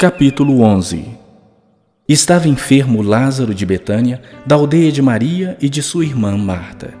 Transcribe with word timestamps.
Capítulo 0.00 0.62
11 0.62 1.04
Estava 2.08 2.48
enfermo 2.48 3.02
Lázaro 3.02 3.54
de 3.54 3.66
Betânia, 3.66 4.22
da 4.46 4.54
aldeia 4.54 4.90
de 4.90 5.02
Maria 5.02 5.58
e 5.60 5.68
de 5.68 5.82
sua 5.82 6.06
irmã 6.06 6.38
Marta. 6.38 6.94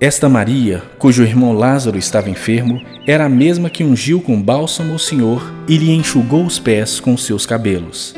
Esta 0.00 0.28
Maria, 0.28 0.82
cujo 0.98 1.22
irmão 1.22 1.52
Lázaro 1.52 1.96
estava 1.96 2.28
enfermo, 2.28 2.82
era 3.06 3.26
a 3.26 3.28
mesma 3.28 3.70
que 3.70 3.84
ungiu 3.84 4.20
com 4.20 4.42
bálsamo 4.42 4.96
o 4.96 4.98
Senhor 4.98 5.40
e 5.68 5.76
lhe 5.76 5.92
enxugou 5.92 6.44
os 6.44 6.58
pés 6.58 6.98
com 6.98 7.16
seus 7.16 7.46
cabelos. 7.46 8.12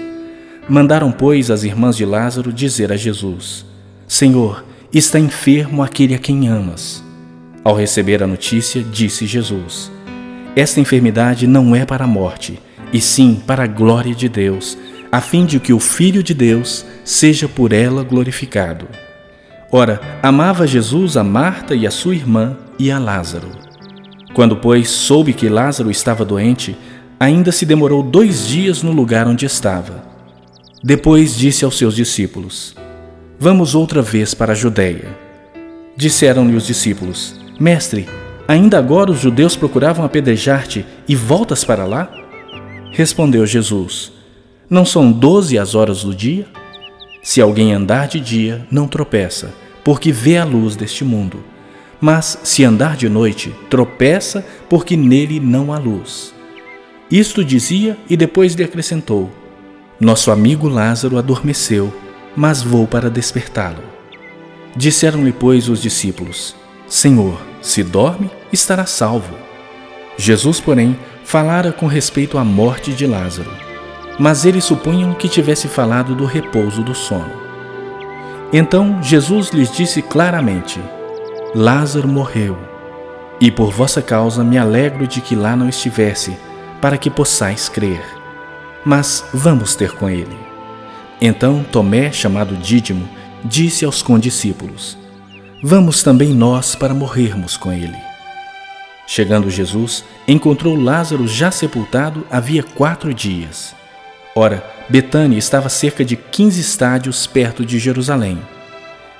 Mandaram, 0.66 1.12
pois, 1.12 1.50
as 1.50 1.62
irmãs 1.62 1.94
de 1.94 2.06
Lázaro 2.06 2.50
dizer 2.50 2.90
a 2.90 2.96
Jesus: 2.96 3.66
Senhor, 4.06 4.64
está 4.90 5.18
enfermo 5.18 5.82
aquele 5.82 6.14
a 6.14 6.18
quem 6.18 6.48
amas. 6.48 7.04
Ao 7.62 7.76
receber 7.76 8.22
a 8.22 8.26
notícia, 8.26 8.82
disse 8.82 9.26
Jesus: 9.26 9.92
Esta 10.56 10.80
enfermidade 10.80 11.46
não 11.46 11.76
é 11.76 11.84
para 11.84 12.04
a 12.04 12.08
morte, 12.08 12.58
e 12.92 13.00
sim 13.00 13.42
para 13.46 13.64
a 13.64 13.66
glória 13.66 14.14
de 14.14 14.28
Deus, 14.28 14.76
a 15.10 15.20
fim 15.20 15.44
de 15.44 15.58
que 15.58 15.72
o 15.72 15.80
Filho 15.80 16.22
de 16.22 16.34
Deus 16.34 16.84
seja 17.04 17.48
por 17.48 17.72
ela 17.72 18.02
glorificado. 18.02 18.86
Ora, 19.70 20.00
amava 20.22 20.66
Jesus 20.66 21.16
a 21.16 21.24
Marta 21.24 21.74
e 21.74 21.86
a 21.86 21.90
sua 21.90 22.14
irmã 22.14 22.56
e 22.78 22.90
a 22.90 22.98
Lázaro. 22.98 23.48
Quando, 24.34 24.56
pois, 24.56 24.88
soube 24.88 25.32
que 25.32 25.48
Lázaro 25.48 25.90
estava 25.90 26.24
doente, 26.24 26.76
ainda 27.18 27.52
se 27.52 27.66
demorou 27.66 28.02
dois 28.02 28.46
dias 28.46 28.82
no 28.82 28.92
lugar 28.92 29.26
onde 29.26 29.44
estava. 29.44 30.04
Depois 30.82 31.36
disse 31.36 31.64
aos 31.64 31.76
seus 31.76 31.94
discípulos: 31.94 32.74
Vamos 33.38 33.74
outra 33.74 34.00
vez 34.00 34.34
para 34.34 34.52
a 34.52 34.56
Judéia. 34.56 35.08
Disseram-lhe 35.96 36.56
os 36.56 36.66
discípulos: 36.66 37.34
Mestre, 37.58 38.08
ainda 38.46 38.78
agora 38.78 39.10
os 39.10 39.20
judeus 39.20 39.56
procuravam 39.56 40.04
apedrejar-te 40.04 40.86
e 41.08 41.16
voltas 41.16 41.64
para 41.64 41.84
lá? 41.84 42.27
Respondeu 42.98 43.46
Jesus: 43.46 44.10
Não 44.68 44.84
são 44.84 45.12
doze 45.12 45.56
as 45.56 45.76
horas 45.76 46.02
do 46.02 46.12
dia? 46.12 46.48
Se 47.22 47.40
alguém 47.40 47.72
andar 47.72 48.08
de 48.08 48.18
dia, 48.18 48.66
não 48.72 48.88
tropeça, 48.88 49.54
porque 49.84 50.10
vê 50.10 50.36
a 50.36 50.44
luz 50.44 50.74
deste 50.74 51.04
mundo. 51.04 51.38
Mas 52.00 52.40
se 52.42 52.64
andar 52.64 52.96
de 52.96 53.08
noite, 53.08 53.54
tropeça, 53.70 54.44
porque 54.68 54.96
nele 54.96 55.38
não 55.38 55.72
há 55.72 55.78
luz. 55.78 56.34
Isto 57.08 57.44
dizia 57.44 57.96
e 58.10 58.16
depois 58.16 58.54
lhe 58.54 58.64
acrescentou: 58.64 59.30
Nosso 60.00 60.32
amigo 60.32 60.68
Lázaro 60.68 61.18
adormeceu, 61.18 61.94
mas 62.34 62.64
vou 62.64 62.84
para 62.84 63.08
despertá-lo. 63.08 63.84
Disseram-lhe, 64.74 65.30
pois, 65.30 65.68
os 65.68 65.82
discípulos: 65.82 66.56
Senhor, 66.88 67.40
se 67.62 67.84
dorme, 67.84 68.28
estará 68.52 68.86
salvo. 68.86 69.36
Jesus, 70.16 70.60
porém, 70.60 70.98
falara 71.28 71.72
com 71.72 71.86
respeito 71.86 72.38
à 72.38 72.44
morte 72.44 72.94
de 72.94 73.06
Lázaro, 73.06 73.50
mas 74.18 74.46
eles 74.46 74.64
supunham 74.64 75.12
que 75.12 75.28
tivesse 75.28 75.68
falado 75.68 76.14
do 76.14 76.24
repouso 76.24 76.82
do 76.82 76.94
sono. 76.94 77.30
Então 78.50 78.98
Jesus 79.02 79.50
lhes 79.50 79.70
disse 79.70 80.00
claramente: 80.00 80.80
Lázaro 81.54 82.08
morreu, 82.08 82.56
e 83.38 83.50
por 83.50 83.70
vossa 83.70 84.00
causa 84.00 84.42
me 84.42 84.56
alegro 84.56 85.06
de 85.06 85.20
que 85.20 85.36
lá 85.36 85.54
não 85.54 85.68
estivesse, 85.68 86.34
para 86.80 86.96
que 86.96 87.10
possais 87.10 87.68
crer. 87.68 88.02
Mas 88.82 89.22
vamos 89.34 89.76
ter 89.76 89.92
com 89.92 90.08
ele. 90.08 90.34
Então 91.20 91.62
Tomé, 91.62 92.10
chamado 92.10 92.56
Dídimo, 92.56 93.06
disse 93.44 93.84
aos 93.84 94.00
condiscípulos: 94.00 94.96
Vamos 95.62 96.02
também 96.02 96.32
nós 96.32 96.74
para 96.74 96.94
morrermos 96.94 97.54
com 97.54 97.70
ele. 97.70 98.08
Chegando 99.10 99.48
Jesus, 99.48 100.04
encontrou 100.28 100.76
Lázaro 100.76 101.26
já 101.26 101.50
sepultado 101.50 102.26
havia 102.30 102.62
quatro 102.62 103.14
dias. 103.14 103.74
Ora, 104.36 104.62
Betânia 104.86 105.38
estava 105.38 105.70
cerca 105.70 106.04
de 106.04 106.14
quinze 106.14 106.60
estádios 106.60 107.26
perto 107.26 107.64
de 107.64 107.78
Jerusalém. 107.78 108.38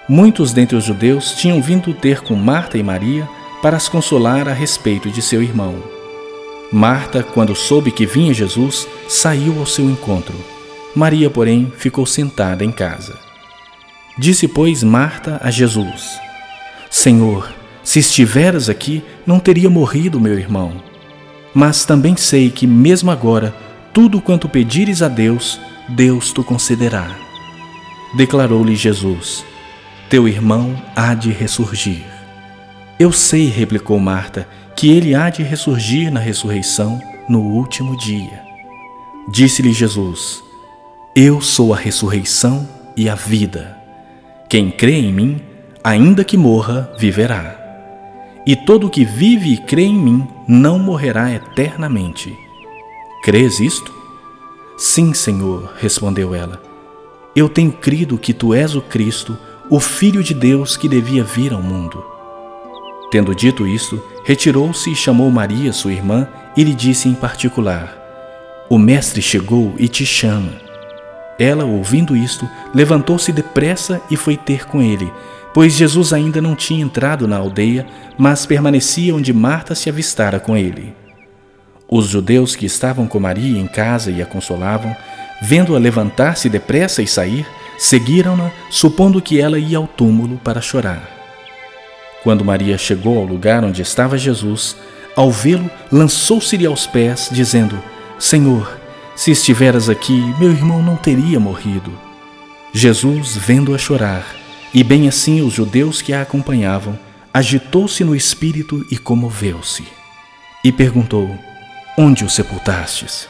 Muitos 0.07 0.53
dentre 0.53 0.77
os 0.77 0.85
judeus 0.85 1.33
tinham 1.33 1.63
vindo 1.63 1.95
ter 1.95 2.21
com 2.21 2.35
Marta 2.35 2.77
e 2.77 2.83
Maria 2.83 3.27
para 3.63 3.79
as 3.79 3.89
consolar 3.89 4.47
a 4.47 4.53
respeito 4.53 5.09
de 5.09 5.23
seu 5.23 5.43
irmão. 5.43 5.83
Marta, 6.71 7.23
quando 7.23 7.57
soube 7.57 7.91
que 7.91 8.05
vinha 8.05 8.35
Jesus, 8.35 8.87
saiu 9.09 9.59
ao 9.59 9.65
seu 9.65 9.87
encontro. 9.87 10.37
Maria, 10.95 11.31
porém, 11.31 11.73
ficou 11.79 12.05
sentada 12.05 12.63
em 12.63 12.71
casa. 12.71 13.19
Disse, 14.19 14.47
pois, 14.47 14.83
Marta 14.83 15.41
a 15.43 15.51
Jesus: 15.51 16.21
Senhor, 16.91 17.58
se 17.89 18.01
estiveras 18.01 18.69
aqui, 18.69 19.03
não 19.27 19.41
teria 19.41 19.71
morrido 19.71 20.21
meu 20.21 20.39
irmão. 20.39 20.75
Mas 21.55 21.87
também 21.87 22.19
sei 22.19 22.51
que, 22.51 22.67
mesmo 22.67 23.11
agora, 23.11 23.55
tudo 23.95 24.21
quanto 24.21 24.47
pedires 24.47 25.01
a 25.01 25.09
Deus, 25.09 25.59
Deus 25.89 26.31
te 26.31 26.43
concederá. 26.43 27.11
Declarou-lhe 28.15 28.77
Jesus: 28.77 29.43
Teu 30.11 30.29
irmão 30.29 30.77
há 30.95 31.15
de 31.15 31.31
ressurgir. 31.31 32.05
Eu 33.01 33.11
sei, 33.11 33.49
replicou 33.49 33.99
Marta, 33.99 34.47
que 34.77 34.91
ele 34.91 35.15
há 35.15 35.31
de 35.31 35.43
ressurgir 35.43 36.13
na 36.13 36.21
ressurreição 36.21 37.01
no 37.27 37.41
último 37.41 37.97
dia. 37.97 38.43
Disse-lhe 39.33 39.73
Jesus: 39.73 40.43
Eu 41.17 41.41
sou 41.41 41.73
a 41.73 41.77
ressurreição 41.79 42.69
e 42.95 43.09
a 43.09 43.15
vida. 43.15 43.79
Quem 44.47 44.71
crê 44.71 44.99
em 44.99 45.11
mim, 45.11 45.41
ainda 45.83 46.23
que 46.23 46.37
morra, 46.37 46.93
viverá 46.99 47.58
e 48.49 48.57
todo 48.57 48.87
o 48.87 48.91
que 48.91 49.05
vive 49.05 49.53
e 49.53 49.59
crê 49.59 49.83
em 49.83 49.95
mim 49.95 50.27
não 50.49 50.79
morrerá 50.79 51.31
eternamente. 51.31 52.35
Crês 53.23 53.61
isto? 53.61 53.93
Sim, 54.79 55.13
Senhor, 55.13 55.75
respondeu 55.79 56.35
ela. 56.35 56.59
Eu 57.37 57.51
tenho 57.51 57.71
crido 57.71 58.17
que 58.17 58.33
tu 58.33 58.55
és 58.55 58.75
o 58.75 58.81
Cristo, 58.81 59.37
o 59.69 59.79
Filho 59.79 60.23
de 60.23 60.33
Deus 60.33 60.79
que 60.79 60.89
devia 60.89 61.23
vir 61.23 61.53
ao 61.53 61.61
mundo. 61.61 62.03
Tendo 63.11 63.35
dito 63.35 63.67
isto, 63.67 64.03
retirou-se 64.25 64.91
e 64.91 64.97
chamou 64.97 65.31
Maria, 65.31 65.71
sua 65.71 65.93
irmã, 65.93 66.27
e 66.57 66.65
lhe 66.65 66.75
disse 66.75 67.07
em 67.07 67.15
particular: 67.15 67.95
O 68.71 68.79
Mestre 68.79 69.21
chegou 69.21 69.75
e 69.79 69.89
te 69.89 70.07
chama. 70.07 70.53
Ela, 71.39 71.67
ouvindo 71.67 72.17
isto, 72.17 72.49
levantou-se 72.75 73.31
depressa 73.31 74.01
e 74.11 74.17
foi 74.17 74.39
ter 74.39 74.67
com 74.67 74.81
ele, 74.81 75.13
pois 75.53 75.73
Jesus 75.73 76.13
ainda 76.13 76.41
não 76.41 76.55
tinha 76.55 76.83
entrado 76.83 77.27
na 77.27 77.37
aldeia, 77.37 77.87
mas 78.17 78.47
permanecia 78.47 79.15
onde 79.15 79.33
Marta 79.33 79.75
se 79.75 79.89
avistara 79.89 80.39
com 80.39 80.57
ele. 80.57 80.95
Os 81.91 82.07
judeus 82.07 82.55
que 82.55 82.67
estavam 82.67 83.07
com 83.07 83.19
Maria 83.19 83.59
em 83.59 83.67
casa 83.67 84.11
e 84.11 84.21
a 84.21 84.27
consolavam, 84.27 84.95
vendo-a 85.41 85.79
levantar-se 85.79 86.49
depressa 86.49 87.03
e 87.03 87.07
sair, 87.07 87.47
seguiram-na, 87.79 88.51
supondo 88.71 89.23
que 89.23 89.41
ela 89.41 89.59
ia 89.59 89.79
ao 89.79 89.87
túmulo 89.87 90.39
para 90.45 90.61
chorar. 90.61 91.03
Quando 92.23 92.45
Maria 92.45 92.77
chegou 92.77 93.19
ao 93.19 93.25
lugar 93.25 93.65
onde 93.65 93.81
estava 93.81 94.19
Jesus, 94.19 94.77
ao 95.17 95.31
vê-lo, 95.31 95.71
lançou-se-lhe 95.91 96.67
aos 96.67 96.87
pés, 96.87 97.31
dizendo: 97.33 97.83
Senhor, 98.19 98.79
se 99.17 99.31
estiveras 99.31 99.89
aqui, 99.89 100.35
meu 100.39 100.51
irmão 100.51 100.83
não 100.83 100.97
teria 100.97 101.41
morrido. 101.41 101.91
Jesus, 102.73 103.37
vendo-a 103.37 103.79
chorar, 103.79 104.25
e 104.73 104.85
bem 104.85 105.09
assim 105.09 105.41
os 105.41 105.55
judeus 105.55 106.03
que 106.03 106.13
a 106.13 106.23
acompanhavam, 106.23 106.99
agitou-se 107.33 108.05
no 108.05 108.15
espírito 108.15 108.87
e 108.91 108.99
comoveu-se. 108.99 109.85
E 110.63 110.71
perguntou: 110.71 111.37
Onde 111.97 112.25
o 112.25 112.31
sepultastes? 112.31 113.29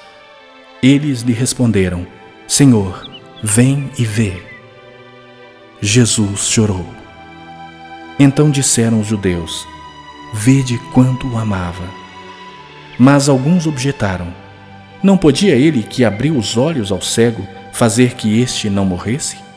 Eles 0.83 1.23
lhe 1.23 1.33
responderam: 1.33 2.07
Senhor, 2.47 3.09
vem 3.43 3.91
e 3.99 4.05
vê. 4.05 4.43
Jesus 5.81 6.49
chorou. 6.49 6.87
Então 8.19 8.51
disseram 8.51 9.01
os 9.01 9.07
judeus: 9.07 9.67
Vede 10.35 10.79
quanto 10.93 11.29
o 11.29 11.39
amava. 11.39 11.85
Mas 12.99 13.29
alguns 13.29 13.67
objetaram: 13.67 14.35
Não 15.03 15.17
podia 15.17 15.55
ele 15.55 15.83
que 15.85 16.05
abriu 16.05 16.37
os 16.37 16.57
olhos 16.57 16.91
ao 16.91 17.01
cego 17.01 17.47
fazer 17.73 18.15
que 18.15 18.41
este 18.41 18.69
não 18.69 18.85
morresse? 18.85 19.48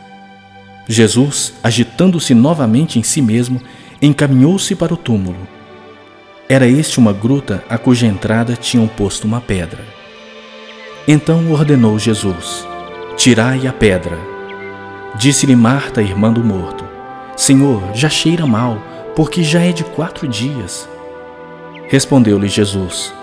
Jesus, 0.91 1.53
agitando-se 1.63 2.33
novamente 2.33 2.99
em 2.99 3.03
si 3.03 3.21
mesmo, 3.21 3.61
encaminhou-se 4.01 4.75
para 4.75 4.93
o 4.93 4.97
túmulo. 4.97 5.47
Era 6.49 6.67
este 6.67 6.99
uma 6.99 7.13
gruta 7.13 7.63
a 7.69 7.77
cuja 7.77 8.05
entrada 8.05 8.57
tinham 8.57 8.85
posto 8.87 9.25
uma 9.25 9.39
pedra. 9.39 9.79
Então 11.07 11.49
ordenou 11.49 11.97
Jesus: 11.97 12.67
Tirai 13.15 13.65
a 13.67 13.71
pedra. 13.71 14.17
Disse-lhe 15.17 15.55
Marta, 15.55 16.01
irmã 16.01 16.29
do 16.31 16.43
morto: 16.43 16.83
Senhor, 17.37 17.81
já 17.93 18.09
cheira 18.09 18.45
mal, 18.45 18.77
porque 19.15 19.43
já 19.43 19.61
é 19.61 19.71
de 19.71 19.85
quatro 19.85 20.27
dias. 20.27 20.89
Respondeu-lhe 21.87 22.49
Jesus: 22.49 23.13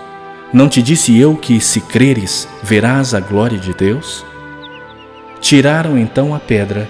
Não 0.51 0.67
te 0.67 0.81
disse 0.81 1.15
eu 1.15 1.35
que, 1.35 1.61
se 1.61 1.81
creres, 1.81 2.47
verás 2.63 3.13
a 3.13 3.19
glória 3.19 3.59
de 3.59 3.73
Deus? 3.75 4.25
Tiraram 5.39 5.99
então 5.99 6.33
a 6.33 6.39
pedra 6.39 6.89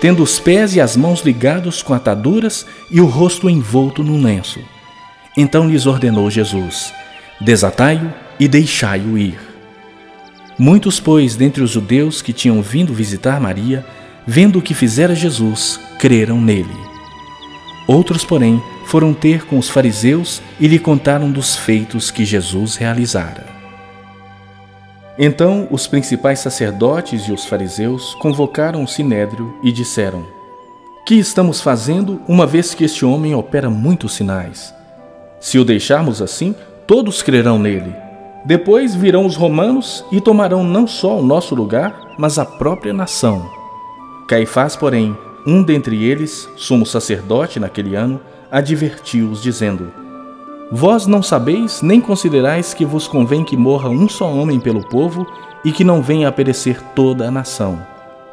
tendo 0.00 0.22
os 0.22 0.38
pés 0.38 0.74
e 0.74 0.80
as 0.80 0.96
mãos 0.96 1.22
ligados 1.22 1.82
com 1.82 1.94
ataduras 1.94 2.66
e 2.90 3.00
o 3.00 3.06
rosto 3.06 3.48
envolto 3.48 4.02
num 4.02 4.22
lenço. 4.22 4.60
Então 5.36 5.68
lhes 5.68 5.86
ordenou 5.86 6.30
Jesus: 6.30 6.92
Desatai-o 7.40 8.12
e 8.38 8.48
deixai-o 8.48 9.18
ir. 9.18 9.38
Muitos, 10.58 10.98
pois, 10.98 11.36
dentre 11.36 11.62
os 11.62 11.70
judeus 11.70 12.20
que 12.20 12.32
tinham 12.32 12.60
vindo 12.60 12.92
visitar 12.92 13.40
Maria, 13.40 13.86
vendo 14.26 14.58
o 14.58 14.62
que 14.62 14.74
fizera 14.74 15.14
Jesus, 15.14 15.78
creram 15.98 16.40
nele. 16.40 16.76
Outros, 17.86 18.24
porém, 18.24 18.60
foram 18.86 19.14
ter 19.14 19.46
com 19.46 19.58
os 19.58 19.68
fariseus 19.68 20.42
e 20.58 20.66
lhe 20.66 20.78
contaram 20.78 21.30
dos 21.30 21.56
feitos 21.56 22.10
que 22.10 22.24
Jesus 22.24 22.74
realizara. 22.74 23.57
Então 25.18 25.66
os 25.70 25.88
principais 25.88 26.38
sacerdotes 26.38 27.22
e 27.22 27.32
os 27.32 27.44
fariseus 27.44 28.14
convocaram 28.20 28.84
o 28.84 28.88
sinédrio 28.88 29.52
e 29.62 29.72
disseram: 29.72 30.24
Que 31.04 31.16
estamos 31.16 31.60
fazendo, 31.60 32.20
uma 32.28 32.46
vez 32.46 32.72
que 32.72 32.84
este 32.84 33.04
homem 33.04 33.34
opera 33.34 33.68
muitos 33.68 34.14
sinais? 34.14 34.72
Se 35.40 35.58
o 35.58 35.64
deixarmos 35.64 36.22
assim, 36.22 36.54
todos 36.86 37.20
crerão 37.20 37.58
nele. 37.58 37.92
Depois 38.44 38.94
virão 38.94 39.26
os 39.26 39.34
romanos 39.34 40.04
e 40.12 40.20
tomarão 40.20 40.62
não 40.62 40.86
só 40.86 41.18
o 41.18 41.22
nosso 41.22 41.54
lugar, 41.54 42.14
mas 42.16 42.38
a 42.38 42.44
própria 42.44 42.92
nação. 42.92 43.50
Caifás, 44.28 44.76
porém, 44.76 45.16
um 45.44 45.62
dentre 45.62 46.04
eles, 46.04 46.48
sumo 46.56 46.86
sacerdote 46.86 47.58
naquele 47.58 47.96
ano, 47.96 48.20
advertiu-os, 48.50 49.42
dizendo: 49.42 49.92
Vós 50.70 51.06
não 51.06 51.22
sabeis 51.22 51.80
nem 51.80 51.98
considerais 52.00 52.74
que 52.74 52.84
vos 52.84 53.08
convém 53.08 53.42
que 53.42 53.56
morra 53.56 53.88
um 53.88 54.06
só 54.08 54.30
homem 54.30 54.60
pelo 54.60 54.86
povo 54.86 55.26
e 55.64 55.72
que 55.72 55.82
não 55.82 56.02
venha 56.02 56.28
a 56.28 56.32
perecer 56.32 56.82
toda 56.94 57.26
a 57.26 57.30
nação. 57.30 57.80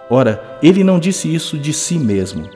Ora, 0.09 0.59
ele 0.61 0.83
não 0.83 0.99
disse 0.99 1.33
isso 1.33 1.57
de 1.57 1.71
si 1.71 1.97
mesmo, 1.97 2.47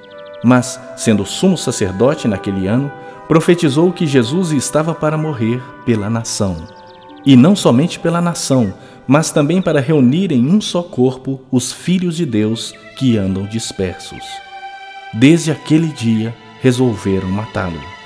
mas, 0.43 0.79
sendo 0.97 1.25
sumo 1.25 1.57
sacerdote 1.57 2.27
naquele 2.27 2.67
ano, 2.67 2.91
profetizou 3.27 3.91
que 3.91 4.05
Jesus 4.05 4.51
estava 4.51 4.93
para 4.93 5.17
morrer 5.17 5.61
pela 5.85 6.09
nação. 6.09 6.57
E 7.25 7.35
não 7.35 7.55
somente 7.55 7.99
pela 7.99 8.21
nação, 8.21 8.73
mas 9.07 9.31
também 9.31 9.61
para 9.61 9.79
reunir 9.79 10.31
em 10.31 10.49
um 10.49 10.59
só 10.59 10.83
corpo 10.83 11.41
os 11.49 11.71
filhos 11.71 12.17
de 12.17 12.25
Deus 12.25 12.73
que 12.97 13.17
andam 13.17 13.45
dispersos. 13.45 14.23
Desde 15.13 15.51
aquele 15.51 15.87
dia 15.87 16.35
resolveram 16.61 17.29
matá-lo. 17.29 17.98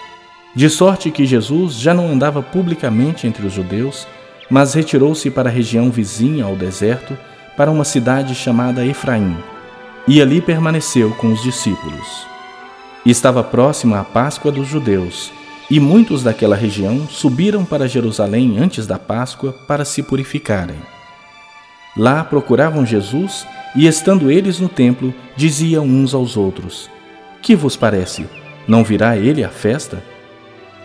De 0.55 0.69
sorte 0.69 1.09
que 1.09 1.25
Jesus 1.25 1.73
já 1.73 1.95
não 1.95 2.11
andava 2.11 2.43
publicamente 2.43 3.25
entre 3.25 3.45
os 3.45 3.53
judeus, 3.53 4.07
mas 4.49 4.75
retirou-se 4.75 5.31
para 5.31 5.49
a 5.49 5.51
região 5.51 5.89
vizinha 5.89 6.45
ao 6.45 6.55
deserto, 6.55 7.17
para 7.57 7.71
uma 7.71 7.83
cidade 7.83 8.35
chamada 8.35 8.85
Efraim, 8.85 9.35
e 10.07 10.21
ali 10.21 10.41
permaneceu 10.41 11.11
com 11.15 11.31
os 11.31 11.41
discípulos. 11.41 12.27
Estava 13.03 13.43
próxima 13.43 13.99
a 13.99 14.03
Páscoa 14.03 14.51
dos 14.51 14.67
judeus, 14.67 15.31
e 15.71 15.79
muitos 15.79 16.21
daquela 16.21 16.55
região 16.55 17.07
subiram 17.07 17.65
para 17.65 17.87
Jerusalém 17.87 18.59
antes 18.59 18.85
da 18.85 18.99
Páscoa 18.99 19.53
para 19.67 19.83
se 19.83 20.03
purificarem. 20.03 20.77
Lá 21.97 22.23
procuravam 22.23 22.85
Jesus 22.85 23.47
e, 23.75 23.87
estando 23.87 24.29
eles 24.29 24.59
no 24.59 24.69
templo, 24.69 25.13
diziam 25.35 25.85
uns 25.85 26.13
aos 26.13 26.37
outros: 26.37 26.89
Que 27.41 27.55
vos 27.55 27.75
parece? 27.75 28.27
Não 28.67 28.83
virá 28.83 29.17
ele 29.17 29.43
à 29.43 29.49
festa? 29.49 30.12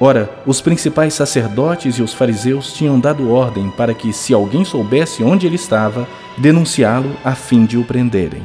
Ora, 0.00 0.30
os 0.46 0.60
principais 0.60 1.14
sacerdotes 1.14 1.96
e 1.96 2.02
os 2.02 2.14
fariseus 2.14 2.72
tinham 2.72 3.00
dado 3.00 3.32
ordem 3.32 3.68
para 3.70 3.92
que, 3.92 4.12
se 4.12 4.32
alguém 4.32 4.64
soubesse 4.64 5.24
onde 5.24 5.46
ele 5.46 5.56
estava, 5.56 6.06
denunciá-lo 6.36 7.16
a 7.24 7.34
fim 7.34 7.66
de 7.66 7.76
o 7.76 7.84
prenderem. 7.84 8.42